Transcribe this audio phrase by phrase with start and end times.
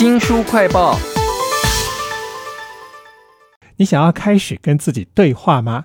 [0.00, 0.98] 新书快报。
[3.76, 5.84] 你想要开始跟自己对话吗？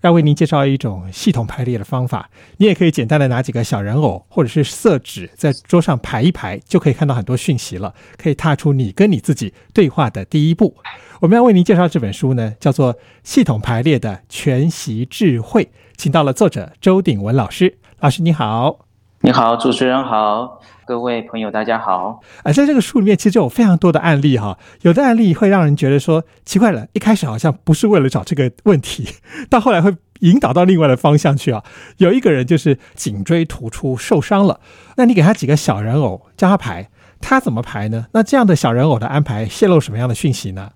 [0.00, 2.28] 要为您介绍一种系统排列的方法。
[2.56, 10.74] 你也可以简单的拿几个小人偶或者是色纸在桌上排一排，就可以看到很多讯息了，可以踏出你跟你自己对话的第一步。
[11.20, 12.92] 我们要为您介绍这本书呢，叫做
[13.22, 15.64] 《系统排列的全息智慧》，
[15.96, 17.78] 请到了作者周鼎文老师。
[18.00, 18.80] 老师你好。
[19.24, 22.20] 你好，主持人好，各位朋友大家好。
[22.42, 29.08] 啊，在这个书里面其实就有非常多的案例哈，有的案例会让人觉得说奇怪了，一开始好像不是为了找这个问题，
[29.48, 31.64] 到后来会引导到另外的方向去啊。
[31.96, 34.60] 有一个人就是颈椎突出受伤了，
[34.98, 38.04] 那你给他几个小人偶叫他排，他怎么排呢？
[38.12, 40.70] 那这样的小人偶的安排泄露什么样的讯息呢？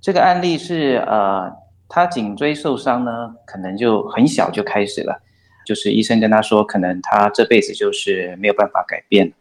[0.00, 1.52] 这个案例是呃，
[1.90, 3.10] 他颈椎受伤呢，
[3.44, 5.20] 可能就很小就开始了。
[5.64, 9.32] 就是医生跟他说，可能他这辈子就是没有办法改变。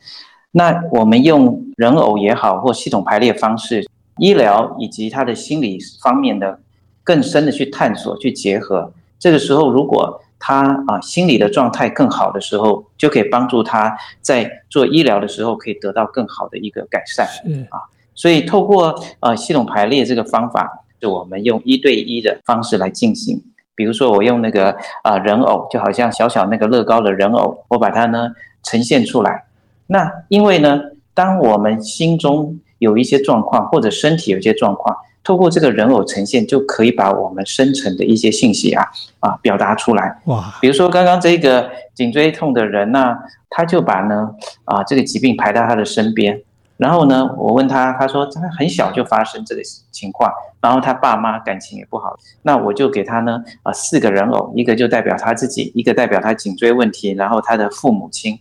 [0.52, 6.59] 那我们用人偶也好，或系统排列方式，医疗以及他的心理方面的
[7.04, 8.93] 更深的去探索、去结合。
[9.18, 17.27] 这个时候，如果他啊心理的状态更好的时候，就可以帮助他在做医疗的时候可以得到更好的一个改善。
[17.46, 17.79] 嗯啊，
[18.15, 23.41] 所以透过呃系统排列这个方法，就我们用一对一的方式来进行。
[23.76, 28.30] 比如说，我用那个啊人偶，就好像小小那个乐高的人偶，我把它呢
[28.64, 29.46] 呈现出来。
[29.88, 30.80] 那因为呢，
[31.14, 38.86] 当我们心中有一些状况，或者身体有一些状况，透过这个人偶呈现，就可以把我们深层的一些信息啊
[39.20, 40.20] 啊表达出来。
[40.26, 40.58] 哇！
[40.62, 43.16] 比如说刚刚这个颈椎痛的人呢，
[43.49, 44.30] 他就把呢
[44.66, 46.42] 啊这个疾病排到他的身边。
[46.82, 58.40] 然后呢，我问他，他说他很小就发生这个情况，然后他爸妈感情也不好，那我就给他呢啊四个人偶，一个就代表他自己，一个代表他颈椎问题，然后他的父母亲，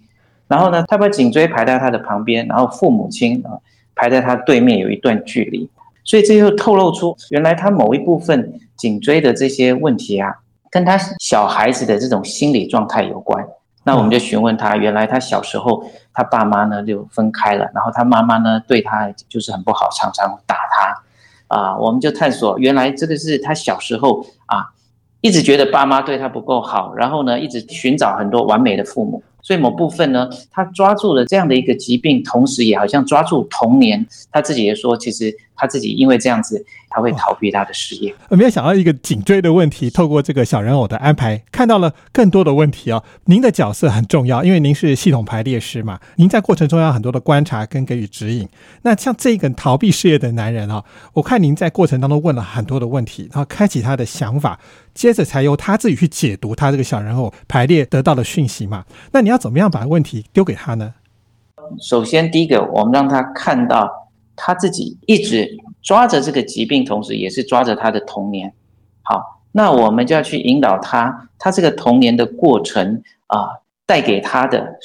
[0.48, 3.60] 然后呢他把颈椎排在他的旁边，然后父母亲啊
[3.94, 5.68] 排在他对面有一段距离，
[6.02, 10.34] 所以这就透露出原来他某一部分颈椎的这些问题啊，
[10.70, 13.46] 跟他小孩子的这种心理状态有关。
[13.90, 15.84] 那我们就询问他，原来他小时候
[16.14, 24.70] 他爸妈呢就分开了，然后他妈妈呢对他就是很不好，常常打他，啊，我们就探索原来这个是他小时候啊，
[25.22, 35.36] 一直觉得爸妈对他不够好，然后呢一直寻找很多完美的父母，所以某部分呢他抓住了这样的一个疾病，同时也好像抓住童年，他自己也说其实。
[35.62, 38.14] 他自己因为这样子，他会逃避他的事业。
[38.28, 43.02] 没有想到一个颈椎的问题，透过这个小人偶的安排，看到了更多的问题哦。
[43.24, 45.98] 您的角色很重要，因为您是系统排列师嘛。
[46.16, 48.46] 您在过程中要很多的观察跟给予指引。
[48.82, 50.84] 那像这个逃避事业的男人啊，
[51.14, 54.58] 我看您在过程当中问了很多的问题，然后开启他的想法，
[54.92, 58.84] 接着才由他自己去解读他这个小人偶排列得到的讯息嘛。
[59.12, 60.94] 那你要怎么样把问题丢给他呢？
[61.80, 63.88] 首先，第一个，我们让他看到。
[64.42, 65.46] 他自己一直
[65.82, 68.52] 抓着这个疾病，同时也是抓着他的童年。
[69.02, 74.78] 好，那我们就要去引导他，他这个童年的过程啊，带给他的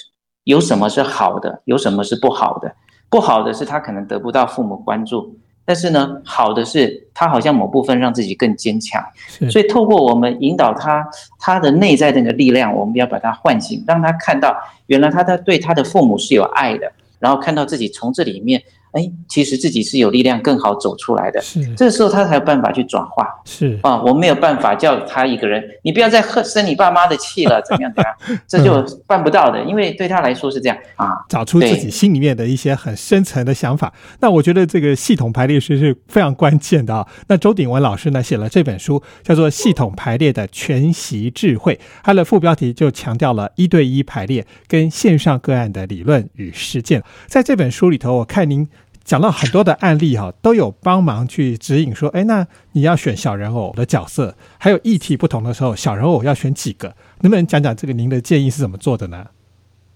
[0.45, 2.75] 有什么是好的，有什么是不好的？
[3.09, 9.03] 不好的是他可能得不到父母关注，但是呢，好的是他好像某部分让自己更坚强。
[9.49, 11.05] 所以透过我们引导他，
[11.39, 14.55] 他的内在的那个力量，我们要把他唤醒，让他看到
[14.87, 18.63] 原来他的对他的父母是有爱的，然后看到自己从这里面。
[18.95, 21.41] 哎，其实自己是有力量更好走出来的。
[21.41, 23.27] 是，这个时候他才有办法去转化。
[23.43, 28.39] 是啊，我没有办法叫他一个人，你不要再恨生你爸妈的气了，怎么样怎么样？
[28.47, 33.93] 这就办不到的，因为对他来说是这样啊，找出自己心里面的一些很深层的想法。
[34.21, 37.05] 那我觉得这个系统排列师是非常关键的啊。
[37.27, 47.03] 那周鼎文老师呢写了这本书，叫做《系统排列的全息智慧》，它的副标题就强调了一对一排列跟线上个案的理论与实践。
[47.27, 48.65] 在这本书里头，我看您。
[49.05, 56.87] 讲到很多的案例哈，都有帮忙去指引说，哎，那你要选小人偶的角色，还有议题不同的时候，小人偶要选几个？
[57.21, 59.27] 能不能讲讲这个您的建议是怎么做的呢？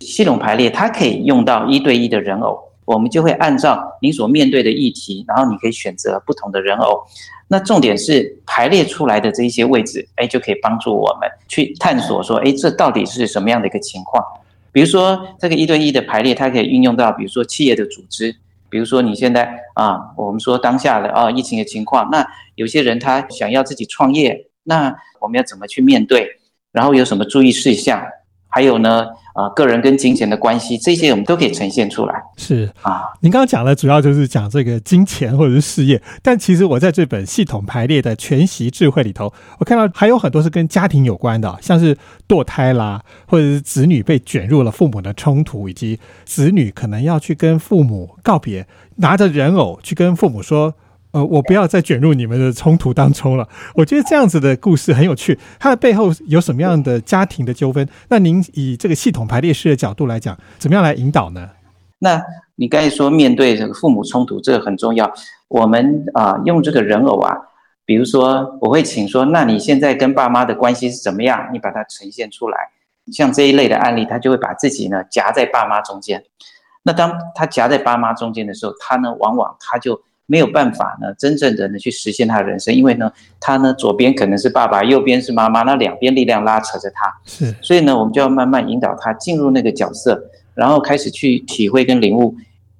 [0.01, 7.01] 系统排列它可以用到一对一的人偶，我们就会按照您所面对的议题，然后你可以选择不同的人偶。
[7.47, 14.23] 那重点是排列出来的这一些位置，哎，就可以帮助我们去探索说，哎，这到底是什么样的一个情况？
[14.71, 18.35] 比如说这个一对一的排列，它可以运用到比如说企业的组织。
[18.69, 22.25] 比如说你现在啊，我们说当下的啊疫情的情况，那
[22.55, 26.27] 有些人他想要自己创业，那我们要怎么去面对？
[26.71, 28.01] 然后有什么注意事项？
[28.47, 29.07] 还有呢，
[29.39, 32.21] 啊，个人跟金钱的关系，这些我们都可以呈现出来。
[32.35, 41.97] 是啊，您刚刚讲的主要就是讲这个金钱或者是事业，但其实我在这本系统排列的全息智慧里头，我看到还有很多是跟家庭有关的，像是
[42.27, 50.73] 堕胎啦，或者是子女被卷入了父母的冲突，以及子女可能要去跟父母告别，拿着人偶去跟父母说。
[51.11, 53.47] 呃，我不要再卷入你们的冲突当中了。
[53.73, 57.87] 我觉得这样子的故事很有趣，它的背后有什么样的家庭的纠纷？
[58.09, 61.49] 那您以这个系统排列式的角度来讲，怎么样来引导呢？
[61.97, 62.21] 那
[62.55, 65.11] 你刚才说面对这个父母冲突，这个很重要。
[65.47, 67.35] 我们啊，用这个人偶啊，
[67.85, 71.49] 比如说我会请说，那你现在跟爸妈的关系是怎么样？
[71.51, 72.57] 你把它呈现出来。
[73.11, 76.23] 像这一类的案例，他就会把自己呢夹在爸妈中间。
[76.83, 79.99] 那当他夹在爸妈中间的时候，他呢往往他就。
[80.29, 90.23] 没有办法呢，真正的呢去实现他的人生，因为呢，他呢左边可能是爸爸，右边是妈妈，那两边力量拉扯着他，是，所以呢，我们就要慢慢引导他进入那个角色，
[90.53, 92.35] 然后开始去体会跟领悟。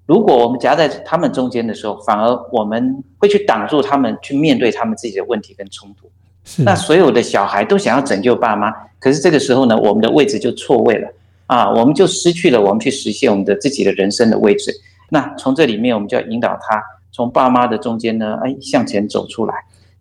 [0.05, 6.07] 如果我们夹在他们中间的时候，反而我们会去挡住他们去面对他们自己的问题跟冲突。
[6.43, 11.07] 是，那所有的小孩都想要拯救爸妈，可是这个时候呢，我们的位置就错位了
[11.47, 14.71] 啊，我们就失去了我们去实现我们的自己的人生的位置。
[15.09, 16.79] 那从这里面，我们就要引导他。
[17.11, 19.53] 从爸妈的中间呢，哎，向前走出来。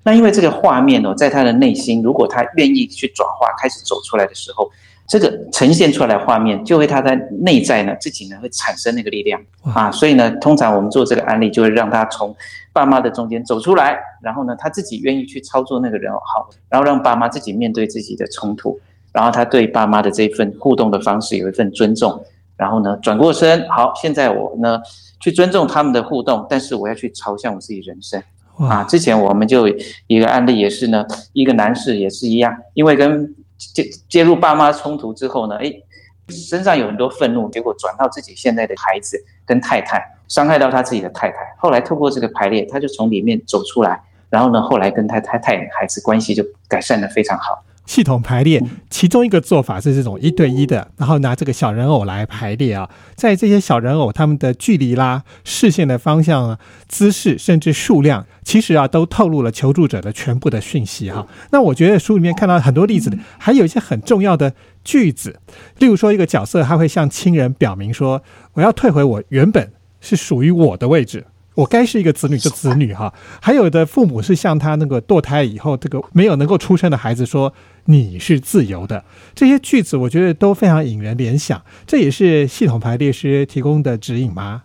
[0.04, 4.70] 那因为这个画面哦，在他的内心，如果他愿意去转化，开始走出来的时候，
[5.06, 9.38] 这个呈现出来的画面，就会他在内在呢，自己呢会产生那个力量
[9.74, 9.90] 啊。
[9.90, 12.34] 所以呢，通常我们做这个案例，就会让他从
[12.72, 18.80] 爸妈的中间走出来，然后呢，他自己愿意去操作那个人，好，然后让爸妈自己面对自己的冲突，
[19.12, 22.24] 然后他对爸妈的这份互动的方式有一份尊重，
[22.56, 24.80] 然后呢，转过身，好，现在我呢。
[25.20, 28.22] 去尊重他们的互动，但是我要去朝向我自己人生
[28.68, 28.84] 啊！
[28.84, 29.68] 之前我们就
[30.06, 35.72] 一个案例也是呢，一个男士也是一样，因为跟介介入爸妈冲突之后呢，哎，
[36.28, 41.36] 身上有很多愤怒，结果转到自己现在的孩子跟太太，伤害到他自己的太太。
[41.58, 44.00] 后来透过这个排列，他就从里面走出来，
[44.30, 47.64] 然后呢，后来跟他太太孩子关系就改善的非常好。
[47.88, 61.26] 系统排列，其中一个做法是这种一对一的，然后拿这个小人偶来排列啊，在这些小人偶他们的距离啦、视线的方向啊、姿势，甚至数量，其实啊，都透露了求助者的全部的讯息哈。
[61.50, 64.52] 那我觉得书里面看到很多例子，还有一些很重要的
[64.84, 65.40] 句子，
[65.78, 71.24] 例如说一个角色他会向亲人表明说：“我要退回我原本是属于我的位置。”
[71.58, 73.12] 我该是一个子女就子女哈，
[73.42, 77.52] 还有的父母是像他那个堕胎以后这个没有能够出生的孩子说
[77.86, 79.02] 你是自由的，
[79.34, 84.62] 这些句子我觉得都非常引人联想，这也是系统排列师提供的指引吗？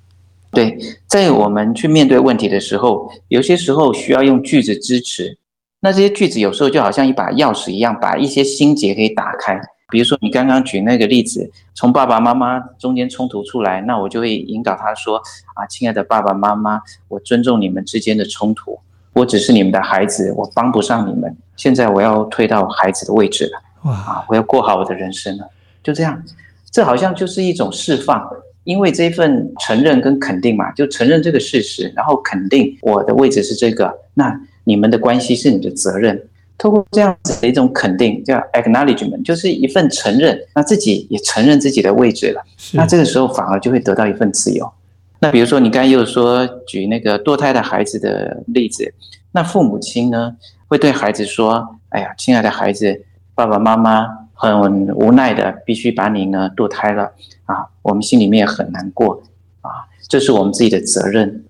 [0.52, 5.40] 对，在我们去面对问题的时候，有些时候需要用句子支持，
[5.80, 9.60] 那这些句子有时候就好像一把钥匙一样，把一些心结可以打开。
[9.94, 15.22] 比如说你刚刚举那个例子，从爸爸妈妈中间冲突出来，那我就会引导他说
[15.54, 18.80] ：“啊，亲爱的爸爸妈妈，我尊重你们之间的冲突，
[19.14, 21.38] 我只是你们的孩子，我帮不上你们。
[21.56, 25.48] 现在我要退到孩子的位置了，哇，啊，我要过好我的人生了。
[25.84, 26.24] 就这样，
[26.72, 28.28] 这好像就是一种释放，
[28.64, 36.30] 因为这份承认跟肯定嘛，就承认这个事实，然后肯定我的位置是这个，那你们的关系是你的责任。”
[36.64, 42.42] 透过这样子的一种肯定，叫 acknowledgement，就是一份承认，那自己也承认自己的位置了。
[42.72, 44.72] 那这个时候反而就会得到一份自由。
[45.20, 48.94] 那比如说，你刚才又说举那个堕胎的孩子的例子，
[49.34, 50.38] 那父母亲呢
[50.70, 53.04] 会对孩子说：“哎呀，亲爱的孩子，
[53.36, 57.12] 爸爸妈妈很无奈的必须把你呢堕胎了
[57.44, 59.22] 啊，我们心里面也很难过
[59.60, 61.44] 啊，这是我们自己的责任。”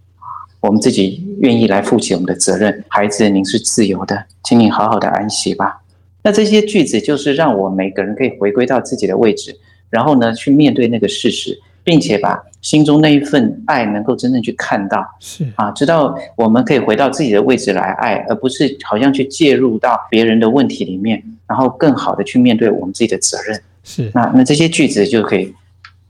[0.63, 5.81] 我们自己愿意来负起我们的责任，孩子，您是自由的，请你好好的安息吧。
[6.23, 9.53] 那这些句子就是让我每个人可以回归到自己的位置，
[9.89, 23.61] 然后呢，去面对那个事实，并且把心中那一份爱能够真正去看到，是啊，知道我们可以回到自己的位置来爱，而不是好像去介入到别人的问题里面，然后更好的去面对我们自己的责任。
[23.83, 25.53] 是那那这些句子就可以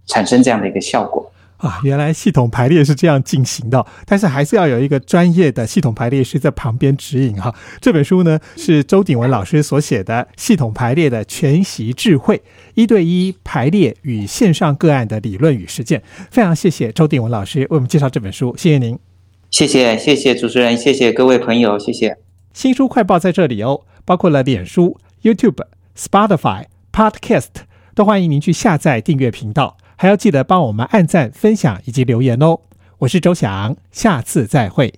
[0.06, 1.28] 产生这样的一个效果。
[1.64, 7.56] 啊，原来系统排列是这样进行的，但是还是要有一个专业的系统排列师在旁边指引哈。
[7.80, 12.44] 这本书呢是周鼎文老师所写的《系统排列的全息智慧：
[12.74, 16.00] 一对一排列与线上个案的理论与实践》。
[16.30, 19.00] 非常谢谢周鼎文老师为我们介绍这本书，谢谢您。
[19.50, 22.18] 谢谢谢谢主持人，谢谢各位朋友，谢谢。
[22.54, 25.64] 新书快报在这里哦，包括了脸书、YouTube、
[25.98, 27.48] Spotify、Podcast，
[27.96, 29.78] 都欢迎您去下载订阅频道。
[30.04, 32.60] 还要记得帮我们按赞、分享以及留言哦！
[32.98, 34.94] 我是周翔，下次再会。